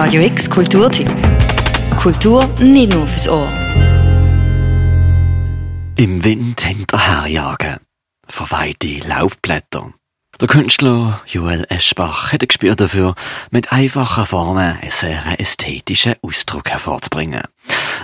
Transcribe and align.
Radio 0.00 0.22
X 0.22 0.48
Kulturtipp. 0.48 1.10
Kultur 1.96 2.48
nicht 2.60 2.92
nur 2.92 3.04
fürs 3.04 3.28
Ohr. 3.28 3.48
Im 5.96 6.22
Wind 6.22 6.60
hinterherjagen. 6.60 7.78
Verweihte 8.28 9.00
Laubblätter. 9.00 9.92
Der 10.40 10.46
Künstler 10.46 11.20
Joel 11.26 11.66
Eschbach 11.68 12.32
hat 12.32 12.42
ein 12.42 12.46
Gespür 12.46 12.76
dafür, 12.76 13.16
mit 13.50 13.72
einfachen 13.72 14.24
Formen 14.24 14.78
einen 14.80 14.90
sehr 14.92 15.20
ästhetischen 15.40 16.14
Ausdruck 16.22 16.70
hervorzubringen. 16.70 17.42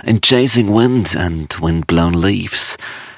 In 0.03 0.19
Chasing 0.19 0.67
Wind 0.75 1.15
and 1.15 1.61
Windblown 1.61 2.13
Leaves, 2.13 2.75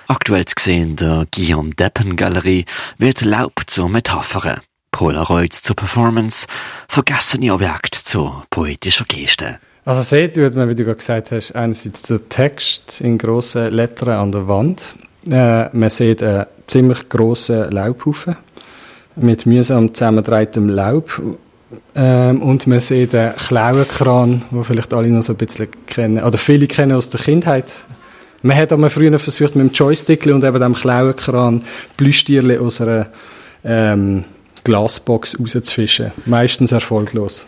aktuell 0.08 0.46
zu 0.46 0.54
sehen 0.60 0.96
der 0.98 1.26
Guillaume 1.34 1.72
Deppen 1.72 2.16
Galerie, 2.16 2.66
wird 3.00 3.22
Laub 3.22 3.60
zur 3.66 3.90
Metapher, 3.90 4.62
Polaroids 4.98 5.62
zur 5.62 5.76
Performance, 5.76 6.48
vergessene 6.90 7.54
Objekte 7.54 8.04
zu 8.04 8.42
poetischer 8.50 9.06
Geste. 9.06 9.60
Also 9.86 10.02
seht 10.02 10.36
wie 10.36 10.50
du 10.50 10.84
gerade 10.84 10.96
gesagt 10.96 11.32
hast, 11.32 11.56
einerseits 11.56 12.02
der 12.02 12.28
Text 12.30 13.00
in 13.02 13.20
grossen 13.20 13.72
Lettern 13.72 14.10
an 14.20 14.32
der 14.32 14.48
Wand. 14.48 14.96
Äh, 15.30 15.70
man 15.70 15.92
sieht 15.92 16.24
einen 16.24 16.48
ziemlich 16.66 17.10
grossen 17.10 17.70
Laubhaufen 17.70 18.38
mit 19.16 19.46
mühsam 19.46 19.94
zusammengedrehtem 19.94 20.68
Laub. 20.68 21.22
Ähm, 21.94 22.42
und 22.42 22.66
man 22.66 22.80
sieht 22.80 23.14
einen 23.14 23.36
Klauenkran, 23.36 24.42
den 24.50 24.64
vielleicht 24.64 24.96
alle 24.96 25.10
noch 25.10 25.22
so 25.22 25.34
ein 25.34 25.38
bisschen 25.38 25.68
kennen, 25.86 26.24
oder 26.24 26.40
viele 26.40 26.66
kennen 26.66 26.94
aus 26.94 27.12
der 27.12 27.20
Kindheit. 27.20 27.72
Man 28.42 28.58
hat 28.58 28.72
aber 28.72 28.90
früher 28.90 29.20
versucht, 29.20 29.56
mit 29.56 29.68
dem 29.68 29.74
Joystick 29.74 30.26
und 30.26 30.44
eben 30.44 30.60
dem 30.60 30.74
Klauenkran 30.74 31.64
Plüschtierchen 31.98 32.60
aus 32.60 32.82
einer 32.82 33.08
ähm, 33.64 34.26
Glasbox 34.68 35.40
rauszufischen. 35.40 36.12
Meistens 36.26 36.74
erfolglos. 36.74 37.48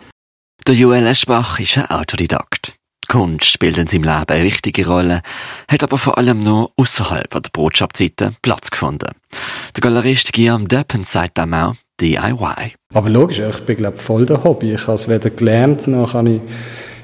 Der 0.66 0.74
Joel 0.74 1.06
Eschbach 1.06 1.60
ist 1.60 1.76
ein 1.76 1.90
Autodidakt. 1.90 2.72
Kunst 3.08 3.44
spielt 3.44 3.76
in 3.76 3.88
seinem 3.88 4.04
Leben 4.04 4.24
eine 4.28 4.44
wichtige 4.44 4.86
Rolle, 4.86 5.20
hat 5.68 5.82
aber 5.82 5.98
vor 5.98 6.16
allem 6.16 6.42
nur 6.42 6.72
außerhalb 6.76 7.30
der 7.30 7.50
Botschaftszeiten 7.52 8.36
Platz 8.40 8.70
gefunden. 8.70 9.10
Der 9.76 9.80
Galerist 9.82 10.32
Guillaume 10.32 10.66
Deppen 10.66 11.04
sagt 11.04 11.36
dem 11.36 11.52
auch 11.52 11.74
DIY. 12.00 12.72
Aber 12.94 13.10
logisch, 13.10 13.40
ich 13.40 13.60
bin 13.66 13.76
glaube 13.76 13.98
voll 13.98 14.24
der 14.24 14.42
Hobby. 14.42 14.72
Ich 14.72 14.86
habe 14.86 14.94
es 14.94 15.06
weder 15.06 15.28
gelernt, 15.28 15.88
noch 15.88 16.12
kann 16.12 16.26
ich 16.26 16.40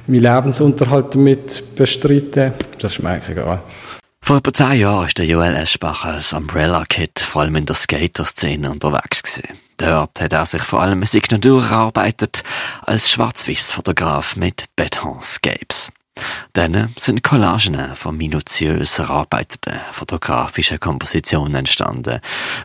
meinen 0.07 0.21
Lebensunterhalt 0.21 1.15
damit 1.15 1.75
bestreiten. 1.75 2.55
Das 2.79 2.93
ist 2.93 3.03
mir 3.03 3.11
eigentlich 3.11 3.37
egal. 3.37 3.61
Vor 4.23 4.39
etwa 4.39 4.53
zehn 4.55 4.81
Jahren 4.81 5.09
ist 5.09 5.19
der 5.19 5.27
Joel 5.27 5.57
Eschbach 5.57 6.07
als 6.07 6.33
Umbrella-Kid 6.33 7.21
vor 7.21 7.43
allem 7.43 7.57
in 7.57 7.67
der 7.67 7.77
Skater-Szene 7.77 8.71
unterwegs 8.71 9.23
gewesen. 9.23 9.66
Dort 9.77 10.21
hat 10.21 10.33
er 10.33 10.47
sich 10.47 10.63
vor 10.63 10.81
allem 10.81 10.99
eine 10.99 11.07
Signatur 11.07 11.63
erarbeitet 11.63 12.43
als 12.83 13.11
Schwarz-Weiß-Fotograf 13.11 14.37
mit 14.37 14.65
Betonscapes. 14.77 15.93
Dann 16.55 16.95
sind 16.97 17.23
Collagen 17.23 17.95
von 17.95 18.17
minutiös 18.17 18.99
erarbeiteten 18.99 19.75
fotografischen 19.93 20.81
Kompositionen 20.81 21.55
entstanden. 21.57 22.21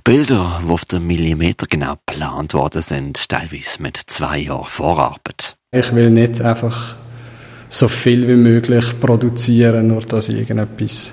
Bilder, 0.06 0.62
die 0.66 0.72
auf 0.72 0.86
den 0.86 1.06
Millimeter 1.06 1.68
genau 1.68 1.98
geplant 2.06 2.54
worden 2.54 2.82
sind, 2.82 3.28
teilweise 3.28 3.82
mit 3.82 4.02
zwei 4.08 4.38
Jahren 4.40 4.66
Vorarbeit. 4.66 5.58
Ich 5.74 5.94
will 5.94 6.12
nicht 6.12 6.40
einfach 6.40 6.96
so 7.68 7.90
viel 7.90 8.28
wie 8.28 8.36
möglich 8.36 9.00
produzieren, 9.00 9.88
nur 9.88 10.02
dass 10.02 10.30
ich 10.30 10.38
irgendetwas 10.38 11.12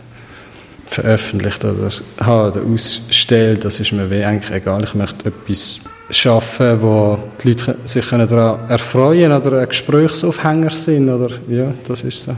veröffentlicht 0.88 1.64
oder 1.64 1.90
habe 2.20 2.50
oder 2.50 2.66
ausstelle, 2.66 3.58
das 3.58 3.80
ist 3.80 3.92
mir 3.92 4.26
eigentlich 4.26 4.50
egal. 4.50 4.84
Ich 4.84 4.94
möchte 4.94 5.28
etwas 5.28 5.80
schaffen, 6.10 6.82
wo 6.82 7.18
die 7.42 7.48
Leute 7.48 7.76
sich 7.84 8.06
daran 8.06 8.68
erfreuen 8.68 9.32
oder 9.32 9.60
ein 9.60 9.68
Gesprächsaufhänger 9.68 10.70
sind. 10.70 11.08
Oder, 11.08 11.30
ja, 11.48 11.72
das 11.86 12.02
ist 12.02 12.24
so. 12.24 12.36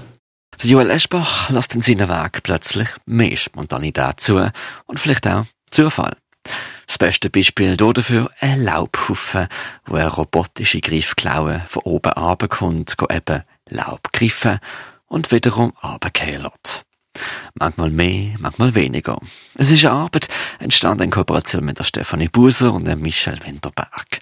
Joel 0.63 0.91
Eschbach 0.91 1.51
lässt 1.51 1.75
in 1.75 1.81
seinen 1.81 2.09
Weg 2.09 2.43
plötzlich 2.43 2.89
mehr 3.07 3.37
Spontanität 3.37 4.21
zu 4.21 4.51
und 4.87 5.01
vielleicht 5.01 5.27
auch 5.27 5.45
Zufall. 5.71 6.17
Das 6.87 6.99
beste 6.99 7.31
Beispiel 7.31 7.77
dafür 7.77 8.31
ein 8.41 8.65
Laubhaufen, 8.65 9.47
wo 9.87 9.95
eine 9.95 10.09
robotische 10.09 10.81
Griffklaue 10.81 11.65
von 11.69 11.83
oben 11.85 12.13
runterkommt, 12.13 12.97
eben 13.11 13.45
Laub 13.69 14.13
greifen 14.13 14.59
und 15.07 15.31
wiederum 15.31 15.73
runtergehen 15.83 16.43
lässt. 16.43 16.85
Manchmal 17.55 17.91
mehr, 17.91 18.35
manchmal 18.39 18.75
weniger. 18.75 19.19
Es 19.55 19.71
ist 19.71 19.85
eine 19.85 19.95
Arbeit, 19.95 20.29
entstanden 20.59 21.05
in 21.05 21.11
Kooperation 21.11 21.65
mit 21.65 21.79
der 21.79 21.85
Stefanie 21.85 22.29
Buser 22.29 22.73
und 22.73 22.87
dem 22.87 23.01
Michel 23.01 23.39
Winterberg. 23.45 24.21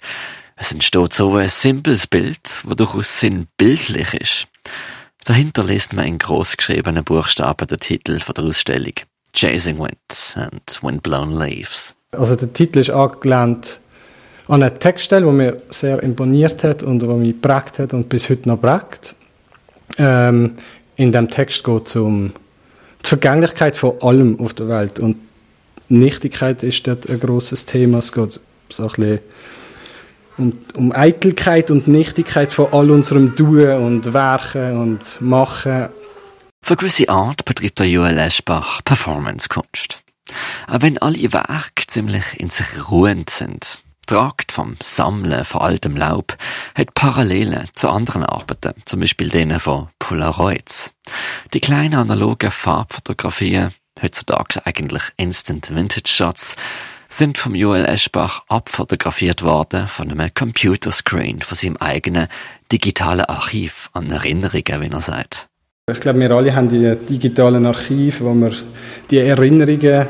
Es 0.55 0.71
entsteht 0.71 1.13
so 1.13 1.35
ein 1.35 1.49
simples 1.49 2.05
Bild, 2.07 2.63
das 2.65 2.75
durchaus 2.75 3.19
sinnbildlich 3.19 4.13
ist. 4.13 4.47
Dahinter 5.25 5.63
liest 5.63 5.93
man 5.93 6.05
in 6.05 6.17
groß 6.17 6.57
geschriebenen 6.57 7.03
Buchstaben 7.03 7.67
den 7.67 7.79
Titel 7.79 8.19
von 8.19 8.35
der 8.35 8.45
Ausstellung 8.45 8.93
Chasing 9.33 9.77
Wind 9.77 10.35
and 10.35 10.79
Windblown 10.81 11.37
Leaves. 11.37 11.93
Also 12.11 12.35
der 12.35 12.51
Titel 12.51 12.79
ist 12.79 12.89
angelehnt 12.89 13.79
an 14.47 14.63
eine 14.63 14.77
Textstelle, 14.79 15.25
die 15.25 15.31
mir 15.31 15.61
sehr 15.69 16.01
imponiert 16.01 16.63
hat 16.63 16.81
und 16.81 17.01
die 17.01 17.05
mich 17.05 17.39
prägt 17.39 17.79
hat 17.79 17.93
und 17.93 18.09
bis 18.09 18.29
heute 18.29 18.49
noch 18.49 18.59
prägt. 18.59 19.15
Ähm, 19.97 20.55
in 20.95 21.11
dem 21.11 21.29
Text 21.29 21.63
geht 21.63 21.87
es 21.87 21.95
um 21.95 22.33
die 23.03 23.07
Vergänglichkeit 23.07 23.75
von 23.75 24.01
allem 24.01 24.39
auf 24.39 24.53
der 24.53 24.67
Welt 24.67 24.99
und 24.99 25.17
Nichtigkeit 25.89 26.61
ist 26.63 26.85
dort 26.85 27.09
ein 27.09 27.19
großes 27.19 27.65
Thema. 27.65 27.97
Es 27.99 28.11
geht 28.11 28.39
so 28.69 28.83
ein 28.83 28.89
bisschen 28.89 29.19
um, 30.37 30.53
um 30.75 30.91
Eitelkeit 30.91 31.71
und 31.71 31.87
Nichtigkeit 31.87 32.51
von 32.51 32.67
all 32.71 32.91
unserem 32.91 33.35
Tun 33.35 33.67
und 33.67 34.13
Werken 34.13 34.77
und 34.77 35.21
Machen. 35.21 35.89
Für 36.63 36.75
gewisse 36.75 37.09
Art 37.09 37.45
betreibt 37.45 37.79
der 37.79 37.87
Joel 37.87 38.17
Eschbach 38.17 38.81
Performance-Kunst. 38.85 40.01
Aber 40.67 40.83
wenn 40.83 40.97
alle 40.99 41.33
Werke 41.33 41.87
ziemlich 41.87 42.23
in 42.37 42.49
sich 42.49 42.67
ruhend 42.89 43.29
sind, 43.29 43.79
Trakt 44.09 44.51
vom 44.51 44.75
Sammeln 44.81 45.45
von 45.45 45.61
altem 45.61 45.95
Laub 45.95 46.35
hat 46.73 46.95
Parallelen 46.95 47.67
zu 47.75 47.89
anderen 47.89 48.23
Arbeiten, 48.23 48.73
zum 48.85 49.01
Beispiel 49.01 49.29
denen 49.29 49.59
von 49.59 49.89
Polaroids. 49.99 50.95
Die 51.53 51.59
kleinen 51.59 51.93
analogen 51.93 52.49
Farbfotografien, 52.49 53.69
heutzutage 54.01 54.65
eigentlich 54.65 55.03
Instant 55.17 55.75
Vintage 55.75 56.07
Shots, 56.07 56.55
sind 57.07 57.37
vom 57.37 57.53
Joel 57.53 57.85
Eschbach 57.85 58.41
abfotografiert 58.47 59.43
worden 59.43 59.87
von 59.87 60.09
einem 60.09 60.33
Computerscreen 60.33 61.41
von 61.41 61.55
seinem 61.55 61.77
eigenen 61.77 62.29
digitalen 62.71 63.25
Archiv 63.25 63.91
an 63.93 64.09
Erinnerungen, 64.09 64.81
wie 64.81 64.91
er 64.91 65.01
sagt. 65.01 65.49
Ich 65.91 65.99
glaube, 65.99 66.19
wir 66.19 66.31
alle 66.31 66.55
haben 66.55 66.69
die 66.69 66.95
digitalen 66.95 67.67
Archive, 67.67 68.25
wo 68.25 68.33
wir 68.33 68.53
die 69.11 69.19
Erinnerungen 69.19 70.07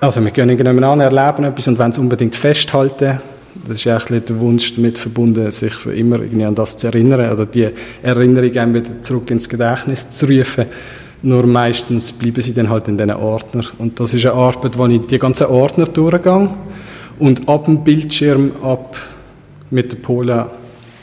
also 0.00 0.24
wir 0.24 0.30
gehen 0.30 0.48
irgendjemand 0.48 0.86
an, 0.86 1.00
erleben 1.00 1.44
etwas 1.44 1.68
und 1.68 1.78
wollen 1.78 1.90
es 1.90 1.98
unbedingt 1.98 2.34
festhalten. 2.34 3.20
Das 3.66 3.76
ist 3.76 3.86
eigentlich 3.86 4.24
der 4.24 4.40
Wunsch 4.40 4.74
damit 4.74 4.96
verbunden, 4.96 5.50
sich 5.52 5.74
für 5.74 5.94
immer 5.94 6.20
irgendwie 6.20 6.44
an 6.44 6.54
das 6.54 6.76
zu 6.76 6.86
erinnern 6.86 7.30
oder 7.30 7.44
die 7.44 7.68
Erinnerung 8.02 8.74
wieder 8.74 9.02
zurück 9.02 9.30
ins 9.30 9.48
Gedächtnis 9.48 10.10
zu 10.10 10.26
rufen. 10.26 10.66
Nur 11.22 11.46
meistens 11.46 12.12
bleiben 12.12 12.40
sie 12.40 12.54
dann 12.54 12.70
halt 12.70 12.88
in 12.88 12.96
diesen 12.96 13.12
Ordner. 13.12 13.64
Und 13.76 14.00
das 14.00 14.14
ist 14.14 14.24
eine 14.24 14.34
Arbeit, 14.34 14.78
wo 14.78 14.86
ich 14.86 15.02
die 15.02 15.18
ganzen 15.18 15.48
Ordner 15.48 15.86
durchgehe 15.86 16.48
und 17.18 17.46
ab 17.46 17.66
dem 17.66 17.84
Bildschirm 17.84 18.52
ab 18.62 18.96
mit 19.70 19.92
der 19.92 19.98
Pola 19.98 20.50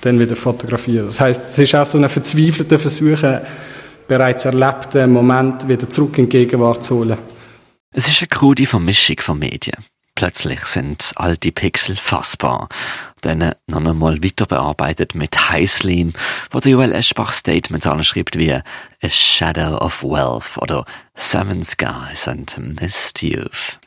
dann 0.01 0.19
wieder 0.19 0.35
fotografiere. 0.35 1.05
Das 1.05 1.21
heißt, 1.21 1.49
es 1.49 1.59
ist 1.59 1.75
auch 1.75 1.85
so 1.85 1.99
ein 1.99 2.09
verzweifelter 2.09 2.79
Versuch, 2.79 3.19
bereits 4.07 4.45
erlebten 4.45 5.11
Moment 5.11 5.67
wieder 5.67 5.87
zurück 5.87 6.17
in 6.17 6.25
die 6.25 6.29
Gegenwart 6.29 6.83
zu 6.83 6.95
holen. 6.95 7.17
Es 7.97 8.07
ist 8.07 8.21
eine 8.21 8.27
krude 8.27 8.67
Vermischung 8.67 9.19
von 9.21 9.39
Medien. 9.39 9.83
Plötzlich 10.13 10.63
sind 10.67 11.13
all 11.15 11.35
die 11.35 11.51
Pixel 11.51 11.95
fassbar. 11.95 12.69
Dann 13.21 13.55
noch 13.65 13.83
einmal 13.83 14.23
weiter 14.23 14.45
bearbeitet 14.45 15.15
mit 15.15 15.49
Highsleam, 15.49 16.13
wo 16.51 16.59
der 16.59 16.73
Joel 16.73 16.91
Eschbach 16.93 17.31
Statements 17.31 17.87
anschreibt 17.87 18.37
wie 18.37 18.53
A 18.53 18.61
Shadow 19.09 19.77
of 19.77 20.03
Wealth 20.03 20.59
oder 20.59 20.85
Seven 21.15 21.63
Skies 21.63 22.27
and 22.27 22.79
Mist 22.79 23.23
Youth. 23.23 23.79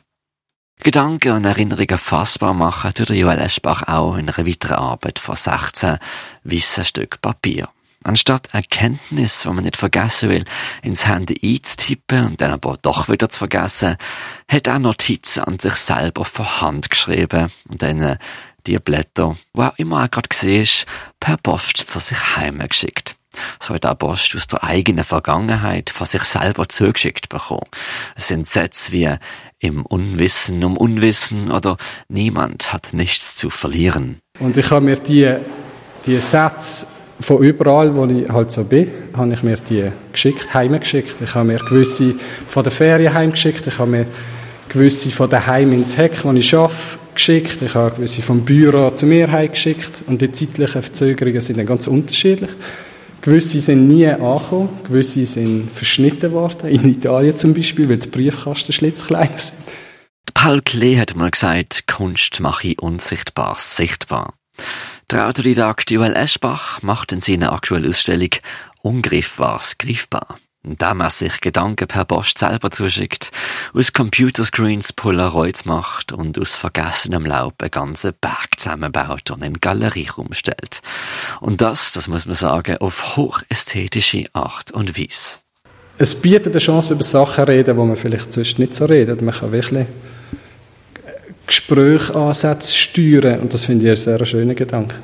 Gedanken 0.81 1.31
und 1.31 1.45
Erinnerungen 1.45 1.97
fassbar 1.97 2.53
machen 2.53 2.93
tut 2.93 3.07
der 3.07 3.15
Joel 3.15 3.39
Eschbach 3.39 3.83
auch 3.87 4.17
in 4.17 4.29
einer 4.29 4.45
weiteren 4.45 4.75
Arbeit 4.75 5.19
von 5.19 5.37
16 5.37 5.99
weißen 6.43 6.83
Stück 6.83 7.21
Papier. 7.21 7.69
Anstatt 8.03 8.53
Erkenntnis, 8.53 9.43
die 9.43 9.49
man 9.49 9.63
nicht 9.63 9.77
vergessen 9.77 10.29
will, 10.29 10.45
ins 10.81 11.05
Handy 11.05 11.39
einzutippen 11.43 12.25
und 12.25 12.41
dann 12.41 12.51
aber 12.51 12.77
doch 12.81 13.09
wieder 13.09 13.29
zu 13.29 13.39
vergessen, 13.39 13.97
hat 14.47 14.67
er 14.67 14.79
Notizen 14.79 15.43
an 15.43 15.59
sich 15.59 15.75
selber 15.75 16.25
von 16.25 16.61
Hand 16.61 16.89
geschrieben 16.89 17.51
und 17.69 17.81
dann 17.81 18.01
äh, 18.01 18.17
die 18.65 18.77
Blätter, 18.79 19.37
wo 19.53 19.63
auch 19.63 19.77
immer 19.77 20.01
er 20.01 20.09
gerade 20.09 20.29
gesehen 20.29 20.67
per 21.19 21.37
Post 21.37 21.77
zu 21.77 21.99
sich 21.99 22.35
heimgeschickt. 22.35 23.15
So 23.59 23.73
hat 23.73 23.85
er 23.85 23.95
Post 23.95 24.35
aus 24.35 24.47
der 24.47 24.63
eigenen 24.63 25.05
Vergangenheit 25.05 25.89
von 25.89 26.05
sich 26.07 26.23
selber 26.23 26.67
zugeschickt 26.67 27.29
bekommen. 27.29 27.67
Es 28.15 28.27
sind 28.27 28.47
Sätze 28.47 28.91
wie 28.91 29.15
im 29.59 29.85
Unwissen 29.85 30.63
um 30.63 30.75
Unwissen 30.75 31.51
oder 31.51 31.77
niemand 32.09 32.73
hat 32.73 32.93
nichts 32.93 33.35
zu 33.35 33.49
verlieren. 33.49 34.19
Und 34.39 34.57
ich 34.57 34.69
habe 34.71 34.83
mir 34.83 34.97
die, 34.97 35.37
die 36.05 36.19
Sätze 36.19 36.87
von 37.21 37.43
überall, 37.43 37.95
wo 37.95 38.05
ich 38.05 38.27
halt 38.29 38.51
so 38.51 38.63
bin, 38.63 38.89
habe 39.15 39.33
ich 39.33 39.43
mir 39.43 39.57
die 39.69 39.91
geschickt, 40.11 40.53
heimgeschickt. 40.53 41.21
Ich 41.21 41.35
habe 41.35 41.47
mir 41.47 41.59
gewisse 41.59 42.15
von 42.47 42.63
der 42.63 42.71
Ferien 42.71 43.13
heimgeschickt, 43.13 43.67
ich 43.67 43.77
habe 43.77 43.91
mir 43.91 44.05
gewisse 44.69 45.11
von 45.11 45.29
daheim 45.29 45.73
ins 45.73 45.97
Heck, 45.97 46.23
wo 46.23 46.31
ich 46.31 46.55
arbeite, 46.55 46.75
geschickt, 47.13 47.61
ich 47.61 47.75
habe 47.75 47.95
gewisse 47.95 48.21
vom 48.21 48.41
Büro 48.41 48.89
zu 48.91 49.05
mir 49.05 49.31
heimgeschickt 49.31 50.03
und 50.07 50.21
die 50.21 50.31
zeitlichen 50.31 50.81
Verzögerungen 50.81 51.41
sind 51.41 51.59
dann 51.59 51.65
ganz 51.65 51.87
unterschiedlich. 51.87 52.51
Gewisse 53.21 53.61
sind 53.61 53.87
nie 53.87 54.07
angekommen, 54.07 54.69
gewisse 54.87 55.25
sind 55.27 55.69
verschnitten 55.71 56.31
worden, 56.31 56.69
in 56.69 56.89
Italien 56.89 57.37
zum 57.37 57.53
Beispiel, 57.53 57.87
weil 57.87 57.97
die 57.97 58.09
Briefkastenschlitz 58.09 59.05
klein 59.05 59.29
sind. 59.35 59.59
Paul 60.33 60.61
Klee 60.61 60.97
hat 60.97 61.15
mal 61.15 61.29
gesagt, 61.29 61.85
Kunst 61.87 62.39
mache 62.39 62.73
unsichtbar 62.79 63.57
sichtbar. 63.59 64.33
Der 65.11 65.27
Autodidakt 65.27 65.91
Joel 65.91 66.15
Eschbach 66.15 66.81
macht 66.81 67.11
in 67.11 67.19
seiner 67.19 67.51
aktuellen 67.51 67.89
Ausstellung 67.89 68.29
Ungriffbares 68.81 69.77
greifbar 69.77 70.37
indem 70.63 71.01
er 71.01 71.09
sich 71.09 71.41
Gedanken 71.41 71.87
per 71.87 72.05
Post 72.05 72.37
selber 72.37 72.69
zuschickt, 72.69 73.31
aus 73.73 73.93
Computerscreens 73.93 74.93
Polaroids 74.93 75.65
macht 75.65 76.11
und 76.11 76.37
aus 76.37 76.55
vergessenem 76.55 77.25
Laub 77.25 77.55
einen 77.61 77.71
ganzen 77.71 78.13
Berg 78.21 78.59
zusammenbaut 78.59 79.31
und 79.31 79.43
in 79.43 79.59
Galerieraum 79.59 80.33
stellt. 80.33 80.81
Und 81.39 81.61
das, 81.61 81.93
das 81.93 82.07
muss 82.07 82.27
man 82.27 82.35
sagen, 82.35 82.77
auf 82.77 83.17
hochästhetische 83.17 84.25
Art 84.33 84.71
und 84.71 84.97
Weise. 84.97 85.39
Es 85.97 86.13
bietet 86.13 86.53
eine 86.53 86.59
Chance, 86.59 86.93
über 86.93 87.03
Sachen 87.03 87.45
zu 87.45 87.47
reden, 87.47 87.77
wo 87.77 87.85
man 87.85 87.95
vielleicht 87.95 88.31
sonst 88.31 88.59
nicht 88.59 88.75
so 88.75 88.85
redet. 88.85 89.21
Man 89.21 89.33
kann 89.33 89.51
wirklich 89.51 89.87
Gespräche, 91.51 92.15
Ansätze 92.15 92.71
steuern 92.71 93.41
und 93.41 93.53
das 93.53 93.65
finde 93.65 93.83
ich 93.83 93.89
einen 93.89 93.97
sehr 93.97 94.25
schönen 94.25 94.55
Gedanke. 94.55 94.95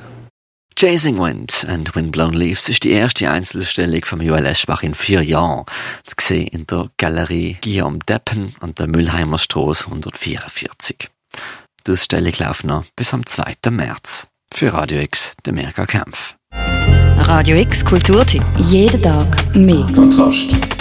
Chasing 0.80 1.18
Wind 1.20 1.66
and 1.68 1.94
Windblown 1.94 2.34
Leaves 2.34 2.70
ist 2.70 2.86
die 2.86 2.92
erste 2.92 3.30
Einzelausstellung 3.30 4.06
von 4.06 4.22
Joel 4.22 4.46
Eschbach 4.46 4.82
in 4.82 4.94
vier 4.94 5.22
Jahren. 5.24 5.66
Zu 6.06 6.16
sehen 6.22 6.48
in 6.48 6.66
der 6.68 6.90
Galerie 6.98 7.58
Guillaume 7.62 8.00
Deppen 8.08 8.56
an 8.62 8.74
der 8.76 8.88
Müllheimer 8.88 9.40
Straße 9.40 9.86
144. 9.88 11.10
Die 11.86 11.92
Ausstellung 11.92 12.34
läuft 12.40 12.64
noch 12.64 12.86
bis 12.96 13.14
am 13.14 13.26
2. 13.26 13.56
März. 13.72 14.28
Für 14.54 14.72
Radio 14.72 15.02
X, 15.02 15.36
der 15.46 15.52
Merker 15.52 15.86
Kampf. 15.86 16.36
Radio 17.18 17.58
X 17.58 17.84
Kulturtipp. 17.84 18.44
Jeden 18.58 19.02
Tag 19.02 19.54
mehr. 19.54 19.86
Kontrast. 19.94 20.77